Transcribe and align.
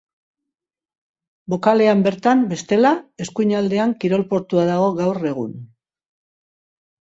Bokalean 1.53 2.01
bertan, 2.07 2.41
bestela, 2.55 2.95
eskuinaldean 3.27 3.95
kirol 4.01 4.27
portua 4.33 4.67
dago 4.73 4.91
gaur 5.03 5.23
egun. 5.37 5.55